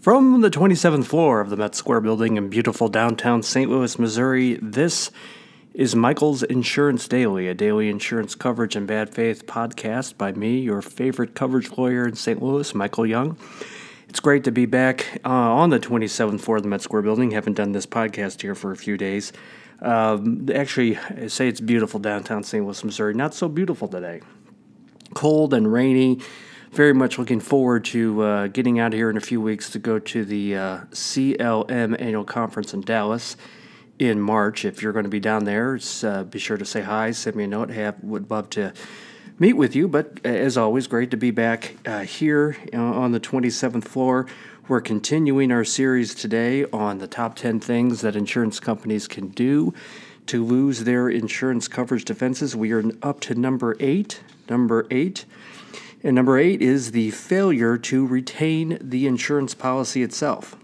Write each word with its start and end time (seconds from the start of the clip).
From 0.00 0.40
the 0.40 0.48
27th 0.48 1.04
floor 1.04 1.42
of 1.42 1.50
the 1.50 1.58
Met 1.58 1.74
Square 1.74 2.00
building 2.00 2.38
in 2.38 2.48
beautiful 2.48 2.88
downtown 2.88 3.42
St. 3.42 3.70
Louis, 3.70 3.98
Missouri, 3.98 4.54
this 4.62 5.10
is 5.74 5.94
Michael's 5.94 6.42
Insurance 6.42 7.06
Daily, 7.06 7.48
a 7.48 7.52
daily 7.52 7.90
insurance 7.90 8.34
coverage 8.34 8.74
and 8.74 8.86
bad 8.86 9.12
faith 9.12 9.44
podcast 9.44 10.16
by 10.16 10.32
me, 10.32 10.58
your 10.58 10.80
favorite 10.80 11.34
coverage 11.34 11.70
lawyer 11.76 12.08
in 12.08 12.16
St. 12.16 12.42
Louis, 12.42 12.74
Michael 12.74 13.04
Young. 13.04 13.36
It's 14.08 14.20
great 14.20 14.42
to 14.44 14.50
be 14.50 14.64
back 14.64 15.20
uh, 15.22 15.28
on 15.28 15.68
the 15.68 15.78
27th 15.78 16.40
floor 16.40 16.56
of 16.56 16.62
the 16.62 16.70
Met 16.70 16.80
Square 16.80 17.02
building. 17.02 17.32
Haven't 17.32 17.58
done 17.58 17.72
this 17.72 17.84
podcast 17.84 18.40
here 18.40 18.54
for 18.54 18.72
a 18.72 18.76
few 18.76 18.96
days. 18.96 19.34
Um, 19.82 20.48
actually, 20.54 20.96
I 20.96 21.26
say 21.26 21.46
it's 21.46 21.60
beautiful 21.60 22.00
downtown 22.00 22.42
St. 22.42 22.64
Louis, 22.64 22.82
Missouri. 22.84 23.12
Not 23.12 23.34
so 23.34 23.50
beautiful 23.50 23.86
today. 23.86 24.22
Cold 25.12 25.52
and 25.52 25.70
rainy. 25.70 26.20
Very 26.70 26.94
much 26.94 27.18
looking 27.18 27.40
forward 27.40 27.84
to 27.86 28.22
uh, 28.22 28.46
getting 28.46 28.78
out 28.78 28.92
here 28.92 29.10
in 29.10 29.16
a 29.16 29.20
few 29.20 29.40
weeks 29.40 29.70
to 29.70 29.80
go 29.80 29.98
to 29.98 30.24
the 30.24 30.54
uh, 30.54 30.78
CLM 30.92 32.00
annual 32.00 32.22
conference 32.22 32.72
in 32.72 32.80
Dallas 32.82 33.36
in 33.98 34.20
March. 34.20 34.64
If 34.64 34.80
you're 34.80 34.92
going 34.92 35.04
to 35.04 35.10
be 35.10 35.18
down 35.18 35.46
there, 35.46 35.80
uh, 36.04 36.22
be 36.22 36.38
sure 36.38 36.56
to 36.56 36.64
say 36.64 36.82
hi, 36.82 37.10
send 37.10 37.34
me 37.34 37.42
a 37.42 37.48
note. 37.48 37.70
Have 37.70 37.96
would 38.04 38.30
love 38.30 38.50
to 38.50 38.72
meet 39.40 39.54
with 39.54 39.74
you. 39.74 39.88
But 39.88 40.24
as 40.24 40.56
always, 40.56 40.86
great 40.86 41.10
to 41.10 41.16
be 41.16 41.32
back 41.32 41.74
uh, 41.86 42.02
here 42.02 42.56
uh, 42.72 42.78
on 42.78 43.10
the 43.10 43.20
27th 43.20 43.84
floor. 43.84 44.26
We're 44.68 44.80
continuing 44.80 45.50
our 45.50 45.64
series 45.64 46.14
today 46.14 46.66
on 46.66 46.98
the 46.98 47.08
top 47.08 47.34
10 47.34 47.58
things 47.58 48.02
that 48.02 48.14
insurance 48.14 48.60
companies 48.60 49.08
can 49.08 49.30
do 49.30 49.74
to 50.26 50.44
lose 50.44 50.84
their 50.84 51.08
insurance 51.08 51.66
coverage 51.66 52.04
defenses. 52.04 52.54
We 52.54 52.70
are 52.70 52.84
up 53.02 53.18
to 53.22 53.34
number 53.34 53.76
eight. 53.80 54.20
Number 54.48 54.86
eight. 54.92 55.24
And 56.02 56.14
number 56.14 56.38
eight 56.38 56.62
is 56.62 56.92
the 56.92 57.10
failure 57.10 57.76
to 57.78 58.06
retain 58.06 58.78
the 58.80 59.06
insurance 59.06 59.54
policy 59.54 60.02
itself. 60.02 60.56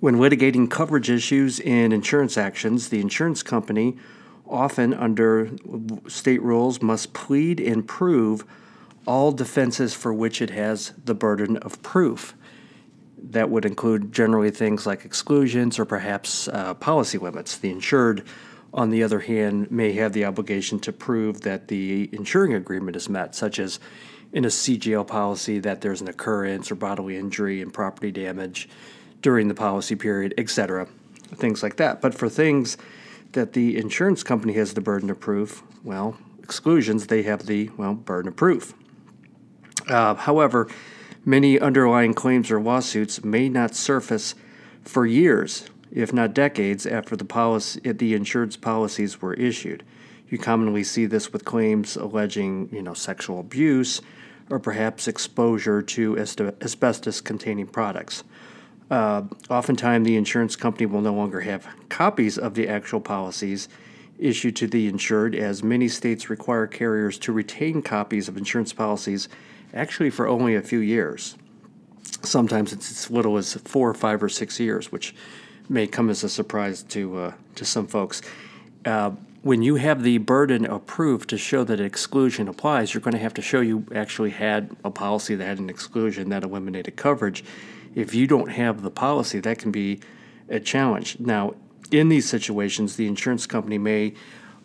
When 0.00 0.16
litigating 0.16 0.70
coverage 0.70 1.10
issues 1.10 1.60
in 1.60 1.92
insurance 1.92 2.36
actions, 2.36 2.88
the 2.88 3.00
insurance 3.00 3.42
company 3.42 3.96
often 4.52 4.92
under 4.92 5.50
state 6.06 6.42
rules, 6.42 6.82
must 6.82 7.12
plead 7.14 7.58
and 7.58 7.88
prove 7.88 8.44
all 9.06 9.32
defenses 9.32 9.94
for 9.94 10.12
which 10.12 10.40
it 10.40 10.50
has 10.50 10.92
the 11.04 11.14
burden 11.14 11.56
of 11.56 11.82
proof. 11.82 12.34
That 13.30 13.50
would 13.50 13.64
include 13.64 14.12
generally 14.12 14.50
things 14.50 14.86
like 14.86 15.04
exclusions 15.04 15.78
or 15.78 15.84
perhaps 15.84 16.48
uh, 16.48 16.74
policy 16.74 17.18
limits. 17.18 17.56
The 17.56 17.70
insured, 17.70 18.24
on 18.74 18.90
the 18.90 19.02
other 19.02 19.20
hand, 19.20 19.70
may 19.70 19.92
have 19.92 20.12
the 20.12 20.24
obligation 20.24 20.80
to 20.80 20.92
prove 20.92 21.42
that 21.42 21.68
the 21.68 22.08
insuring 22.12 22.54
agreement 22.54 22.96
is 22.96 23.08
met, 23.08 23.34
such 23.34 23.58
as 23.58 23.78
in 24.32 24.44
a 24.44 24.48
CGL 24.48 25.06
policy 25.06 25.58
that 25.58 25.82
there's 25.82 26.00
an 26.00 26.08
occurrence 26.08 26.70
or 26.70 26.74
bodily 26.74 27.16
injury 27.16 27.60
and 27.60 27.72
property 27.72 28.10
damage 28.10 28.68
during 29.20 29.48
the 29.48 29.54
policy 29.54 29.94
period, 29.94 30.32
etc. 30.38 30.88
Things 31.34 31.62
like 31.62 31.76
that. 31.76 32.00
But 32.00 32.14
for 32.14 32.28
things 32.28 32.78
that 33.32 33.52
the 33.52 33.76
insurance 33.76 34.22
company 34.22 34.54
has 34.54 34.74
the 34.74 34.80
burden 34.80 35.10
of 35.10 35.20
proof. 35.20 35.62
Well, 35.82 36.16
exclusions, 36.42 37.06
they 37.06 37.22
have 37.22 37.46
the, 37.46 37.70
well, 37.76 37.94
burden 37.94 38.28
of 38.28 38.36
proof. 38.36 38.74
Uh, 39.88 40.14
however, 40.14 40.68
many 41.24 41.58
underlying 41.58 42.14
claims 42.14 42.50
or 42.50 42.60
lawsuits 42.60 43.24
may 43.24 43.48
not 43.48 43.74
surface 43.74 44.34
for 44.84 45.06
years, 45.06 45.70
if 45.92 46.12
not 46.12 46.34
decades, 46.34 46.86
after 46.86 47.16
the, 47.16 47.24
policy, 47.24 47.80
the 47.80 48.14
insurance 48.14 48.56
policies 48.56 49.20
were 49.20 49.34
issued. 49.34 49.84
You 50.28 50.38
commonly 50.38 50.82
see 50.82 51.06
this 51.06 51.32
with 51.32 51.44
claims 51.44 51.96
alleging, 51.96 52.70
you 52.72 52.82
know, 52.82 52.94
sexual 52.94 53.40
abuse 53.40 54.00
or 54.48 54.58
perhaps 54.58 55.06
exposure 55.06 55.82
to 55.82 56.18
asbestos-containing 56.18 57.66
products. 57.66 58.24
Uh, 58.90 59.22
oftentimes, 59.48 60.06
the 60.06 60.16
insurance 60.16 60.56
company 60.56 60.86
will 60.86 61.00
no 61.00 61.14
longer 61.14 61.40
have 61.40 61.66
copies 61.88 62.38
of 62.38 62.54
the 62.54 62.68
actual 62.68 63.00
policies 63.00 63.68
issued 64.18 64.56
to 64.56 64.66
the 64.66 64.86
insured, 64.86 65.34
as 65.34 65.62
many 65.62 65.88
states 65.88 66.30
require 66.30 66.66
carriers 66.66 67.18
to 67.18 67.32
retain 67.32 67.82
copies 67.82 68.28
of 68.28 68.36
insurance 68.36 68.72
policies 68.72 69.28
actually 69.74 70.10
for 70.10 70.28
only 70.28 70.54
a 70.54 70.62
few 70.62 70.78
years. 70.78 71.36
Sometimes 72.22 72.72
it's 72.72 72.90
as 72.90 73.10
little 73.10 73.36
as 73.36 73.54
four, 73.54 73.92
five, 73.94 74.22
or 74.22 74.28
six 74.28 74.60
years, 74.60 74.92
which 74.92 75.14
may 75.68 75.86
come 75.86 76.10
as 76.10 76.24
a 76.24 76.28
surprise 76.28 76.82
to 76.84 77.18
uh, 77.18 77.32
to 77.54 77.64
some 77.64 77.86
folks. 77.86 78.22
Uh, 78.84 79.12
when 79.42 79.60
you 79.60 79.74
have 79.74 80.04
the 80.04 80.18
burden 80.18 80.64
of 80.64 80.86
proof 80.86 81.26
to 81.26 81.36
show 81.36 81.64
that 81.64 81.80
exclusion 81.80 82.46
applies, 82.46 82.94
you're 82.94 83.00
going 83.00 83.14
to 83.14 83.20
have 83.20 83.34
to 83.34 83.42
show 83.42 83.60
you 83.60 83.84
actually 83.92 84.30
had 84.30 84.76
a 84.84 84.90
policy 84.90 85.34
that 85.34 85.44
had 85.44 85.58
an 85.58 85.68
exclusion 85.68 86.28
that 86.28 86.44
eliminated 86.44 86.94
coverage 86.94 87.42
if 87.94 88.14
you 88.14 88.26
don't 88.26 88.50
have 88.50 88.82
the 88.82 88.90
policy, 88.90 89.40
that 89.40 89.58
can 89.58 89.70
be 89.70 90.00
a 90.48 90.60
challenge. 90.60 91.18
Now, 91.18 91.54
in 91.90 92.08
these 92.08 92.28
situations, 92.28 92.96
the 92.96 93.06
insurance 93.06 93.46
company 93.46 93.78
may, 93.78 94.14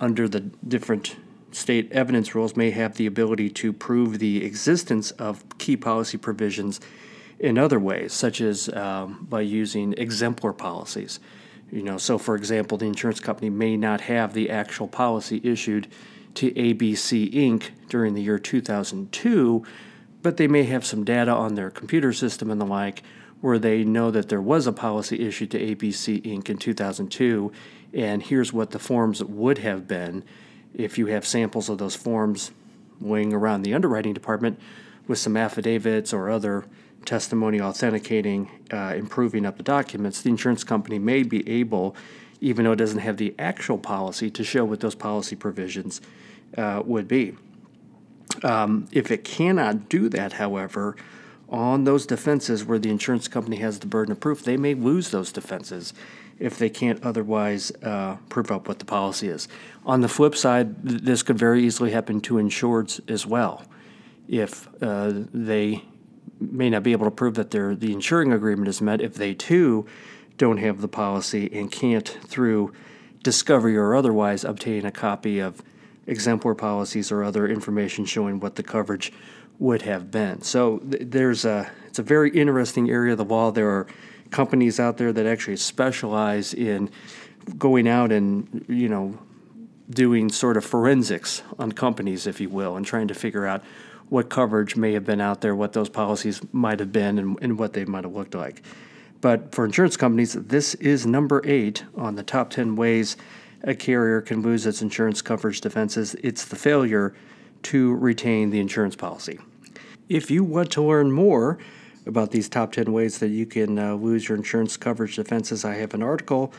under 0.00 0.28
the 0.28 0.40
different 0.40 1.16
state 1.52 1.90
evidence 1.92 2.34
rules, 2.34 2.56
may 2.56 2.70
have 2.70 2.96
the 2.96 3.06
ability 3.06 3.50
to 3.50 3.72
prove 3.72 4.18
the 4.18 4.44
existence 4.44 5.10
of 5.12 5.44
key 5.58 5.76
policy 5.76 6.18
provisions 6.18 6.80
in 7.42 7.58
other 7.58 7.78
ways, 7.78 8.14
such 8.14 8.40
as 8.40 8.70
um, 8.70 9.26
by 9.28 9.42
using 9.42 9.92
exemplar 9.98 10.54
policies. 10.54 11.20
You 11.70 11.82
know, 11.82 11.98
so 11.98 12.16
for 12.16 12.36
example, 12.36 12.78
the 12.78 12.86
insurance 12.86 13.20
company 13.20 13.50
may 13.50 13.76
not 13.76 14.02
have 14.02 14.32
the 14.32 14.48
actual 14.48 14.88
policy 14.88 15.40
issued 15.44 15.88
to 16.34 16.50
ABC 16.52 17.30
Inc. 17.34 17.70
during 17.90 18.14
the 18.14 18.22
year 18.22 18.38
2002 18.38 19.66
but 20.22 20.36
they 20.36 20.46
may 20.46 20.62
have 20.62 20.86
some 20.86 21.04
data 21.04 21.32
on 21.32 21.54
their 21.54 21.70
computer 21.70 22.12
system 22.12 22.50
and 22.50 22.60
the 22.60 22.66
like 22.66 23.02
where 23.40 23.58
they 23.58 23.82
know 23.82 24.10
that 24.10 24.28
there 24.28 24.40
was 24.40 24.66
a 24.66 24.72
policy 24.72 25.26
issued 25.26 25.50
to 25.50 25.58
ABC 25.58 26.22
Inc. 26.22 26.48
in 26.48 26.56
2002, 26.56 27.50
and 27.92 28.22
here's 28.22 28.52
what 28.52 28.70
the 28.70 28.78
forms 28.78 29.22
would 29.22 29.58
have 29.58 29.88
been 29.88 30.22
if 30.74 30.96
you 30.96 31.06
have 31.06 31.26
samples 31.26 31.68
of 31.68 31.78
those 31.78 31.96
forms 31.96 32.52
laying 33.00 33.32
around 33.32 33.62
the 33.62 33.74
underwriting 33.74 34.14
department 34.14 34.60
with 35.08 35.18
some 35.18 35.36
affidavits 35.36 36.12
or 36.12 36.30
other 36.30 36.64
testimony 37.04 37.60
authenticating, 37.60 38.50
uh, 38.72 38.94
improving 38.96 39.46
up 39.46 39.56
the 39.56 39.62
documents, 39.62 40.22
the 40.22 40.30
insurance 40.30 40.64
company 40.64 40.98
may 40.98 41.22
be 41.22 41.48
able, 41.48 41.96
even 42.40 42.64
though 42.64 42.72
it 42.72 42.76
doesn't 42.76 43.00
have 43.00 43.16
the 43.16 43.34
actual 43.38 43.78
policy, 43.78 44.30
to 44.30 44.44
show 44.44 44.64
what 44.64 44.80
those 44.80 44.94
policy 44.94 45.36
provisions 45.36 46.00
uh, 46.56 46.82
would 46.84 47.08
be. 47.08 47.36
Um, 48.42 48.88
if 48.92 49.10
it 49.10 49.24
cannot 49.24 49.88
do 49.88 50.08
that, 50.08 50.34
however, 50.34 50.96
on 51.48 51.84
those 51.84 52.06
defenses 52.06 52.64
where 52.64 52.78
the 52.78 52.90
insurance 52.90 53.28
company 53.28 53.56
has 53.56 53.78
the 53.78 53.86
burden 53.86 54.12
of 54.12 54.20
proof, 54.20 54.42
they 54.42 54.56
may 54.56 54.74
lose 54.74 55.10
those 55.10 55.30
defenses 55.30 55.92
if 56.38 56.58
they 56.58 56.70
can't 56.70 57.02
otherwise 57.04 57.70
uh, 57.82 58.16
prove 58.28 58.50
up 58.50 58.66
what 58.66 58.78
the 58.78 58.84
policy 58.84 59.28
is. 59.28 59.48
On 59.84 60.00
the 60.00 60.08
flip 60.08 60.34
side, 60.34 60.88
th- 60.88 61.02
this 61.02 61.22
could 61.22 61.38
very 61.38 61.62
easily 61.62 61.90
happen 61.90 62.20
to 62.22 62.34
insureds 62.34 63.00
as 63.08 63.26
well. 63.26 63.64
If 64.28 64.66
uh, 64.82 65.12
they 65.34 65.84
may 66.50 66.70
not 66.70 66.82
be 66.82 66.92
able 66.92 67.06
to 67.06 67.10
prove 67.10 67.34
that 67.34 67.50
their 67.50 67.74
the 67.74 67.92
insuring 67.92 68.32
agreement 68.32 68.68
is 68.68 68.80
met, 68.80 69.00
if 69.00 69.14
they 69.14 69.34
too 69.34 69.86
don't 70.36 70.58
have 70.58 70.80
the 70.80 70.88
policy 70.88 71.50
and 71.52 71.70
can't, 71.70 72.08
through 72.08 72.72
discovery 73.22 73.76
or 73.76 73.94
otherwise, 73.94 74.44
obtain 74.44 74.84
a 74.84 74.90
copy 74.90 75.38
of 75.38 75.62
exemplar 76.06 76.54
policies 76.54 77.12
or 77.12 77.22
other 77.22 77.46
information 77.46 78.04
showing 78.04 78.40
what 78.40 78.56
the 78.56 78.62
coverage 78.62 79.12
would 79.58 79.82
have 79.82 80.10
been. 80.10 80.42
So 80.42 80.78
th- 80.78 81.04
there's 81.06 81.44
a 81.44 81.70
it's 81.86 81.98
a 81.98 82.02
very 82.02 82.30
interesting 82.30 82.90
area 82.90 83.12
of 83.12 83.18
the 83.18 83.24
law. 83.24 83.50
There 83.50 83.70
are 83.70 83.86
companies 84.30 84.80
out 84.80 84.96
there 84.96 85.12
that 85.12 85.26
actually 85.26 85.56
specialize 85.56 86.54
in 86.54 86.90
going 87.58 87.86
out 87.86 88.10
and 88.12 88.64
you 88.68 88.88
know 88.88 89.18
doing 89.90 90.30
sort 90.30 90.56
of 90.56 90.64
forensics 90.64 91.42
on 91.58 91.72
companies, 91.72 92.26
if 92.26 92.40
you 92.40 92.48
will, 92.48 92.76
and 92.76 92.86
trying 92.86 93.08
to 93.08 93.14
figure 93.14 93.46
out 93.46 93.62
what 94.12 94.28
coverage 94.28 94.76
may 94.76 94.92
have 94.92 95.06
been 95.06 95.22
out 95.22 95.40
there, 95.40 95.56
what 95.56 95.72
those 95.72 95.88
policies 95.88 96.42
might 96.52 96.78
have 96.80 96.92
been, 96.92 97.18
and, 97.18 97.38
and 97.40 97.58
what 97.58 97.72
they 97.72 97.82
might 97.86 98.04
have 98.04 98.14
looked 98.14 98.34
like. 98.34 98.62
But 99.22 99.54
for 99.54 99.64
insurance 99.64 99.96
companies, 99.96 100.34
this 100.34 100.74
is 100.74 101.06
number 101.06 101.40
eight 101.46 101.84
on 101.96 102.16
the 102.16 102.22
top 102.22 102.50
10 102.50 102.76
ways 102.76 103.16
a 103.62 103.74
carrier 103.74 104.20
can 104.20 104.42
lose 104.42 104.66
its 104.66 104.82
insurance 104.82 105.22
coverage 105.22 105.62
defenses. 105.62 106.14
It's 106.22 106.44
the 106.44 106.56
failure 106.56 107.14
to 107.62 107.94
retain 107.94 108.50
the 108.50 108.60
insurance 108.60 108.96
policy. 108.96 109.38
If 110.10 110.30
you 110.30 110.44
want 110.44 110.70
to 110.72 110.82
learn 110.82 111.10
more 111.10 111.56
about 112.04 112.32
these 112.32 112.50
top 112.50 112.72
10 112.72 112.92
ways 112.92 113.18
that 113.20 113.28
you 113.28 113.46
can 113.46 113.78
uh, 113.78 113.94
lose 113.94 114.28
your 114.28 114.36
insurance 114.36 114.76
coverage 114.76 115.16
defenses, 115.16 115.64
I 115.64 115.76
have 115.76 115.94
an 115.94 116.02
article 116.02 116.52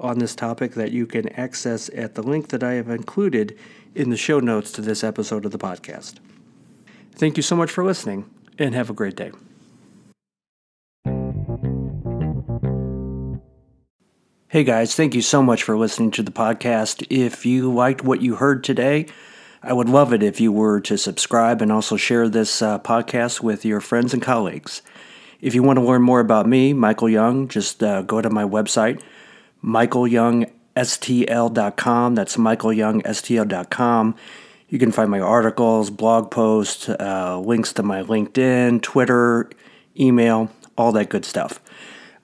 on 0.00 0.20
this 0.20 0.34
topic 0.34 0.72
that 0.72 0.90
you 0.92 1.04
can 1.04 1.28
access 1.34 1.90
at 1.94 2.14
the 2.14 2.22
link 2.22 2.48
that 2.48 2.62
I 2.62 2.72
have 2.74 2.88
included 2.88 3.58
in 3.94 4.08
the 4.08 4.16
show 4.16 4.40
notes 4.40 4.72
to 4.72 4.80
this 4.80 5.04
episode 5.04 5.44
of 5.44 5.50
the 5.50 5.58
podcast. 5.58 6.14
Thank 7.16 7.36
you 7.36 7.42
so 7.42 7.56
much 7.56 7.70
for 7.70 7.84
listening, 7.84 8.30
and 8.58 8.74
have 8.74 8.90
a 8.90 8.94
great 8.94 9.16
day. 9.16 9.32
Hey 14.48 14.62
guys, 14.62 14.94
thank 14.94 15.16
you 15.16 15.22
so 15.22 15.42
much 15.42 15.64
for 15.64 15.76
listening 15.76 16.12
to 16.12 16.22
the 16.22 16.30
podcast. 16.30 17.04
If 17.10 17.44
you 17.44 17.72
liked 17.72 18.04
what 18.04 18.22
you 18.22 18.36
heard 18.36 18.62
today, 18.62 19.06
I 19.64 19.72
would 19.72 19.88
love 19.88 20.12
it 20.12 20.22
if 20.22 20.40
you 20.40 20.52
were 20.52 20.80
to 20.82 20.96
subscribe 20.96 21.60
and 21.60 21.72
also 21.72 21.96
share 21.96 22.28
this 22.28 22.62
uh, 22.62 22.78
podcast 22.78 23.40
with 23.40 23.64
your 23.64 23.80
friends 23.80 24.12
and 24.12 24.22
colleagues. 24.22 24.80
If 25.40 25.56
you 25.56 25.64
want 25.64 25.80
to 25.80 25.84
learn 25.84 26.02
more 26.02 26.20
about 26.20 26.46
me, 26.46 26.72
Michael 26.72 27.08
Young, 27.08 27.48
just 27.48 27.82
uh, 27.82 28.02
go 28.02 28.20
to 28.20 28.30
my 28.30 28.44
website, 28.44 29.02
michaelyoungstl.com. 29.64 32.14
That's 32.14 32.36
michaelyoungstl.com. 32.36 34.14
You 34.74 34.80
can 34.80 34.90
find 34.90 35.08
my 35.08 35.20
articles, 35.20 35.88
blog 35.88 36.32
posts, 36.32 36.88
uh, 36.88 37.38
links 37.38 37.72
to 37.74 37.84
my 37.84 38.02
LinkedIn, 38.02 38.82
Twitter, 38.82 39.48
email, 39.96 40.50
all 40.76 40.90
that 40.90 41.10
good 41.10 41.24
stuff. 41.24 41.60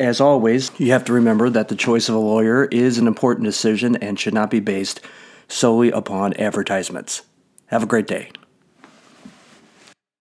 As 0.00 0.20
always, 0.20 0.72
you 0.76 0.90
have 0.90 1.04
to 1.04 1.12
remember 1.12 1.50
that 1.50 1.68
the 1.68 1.76
choice 1.76 2.08
of 2.08 2.16
a 2.16 2.18
lawyer 2.18 2.64
is 2.64 2.98
an 2.98 3.06
important 3.06 3.44
decision 3.44 3.94
and 3.94 4.18
should 4.18 4.34
not 4.34 4.50
be 4.50 4.58
based 4.58 5.00
solely 5.46 5.92
upon 5.92 6.34
advertisements. 6.34 7.22
Have 7.66 7.84
a 7.84 7.86
great 7.86 8.08
day. 8.08 8.32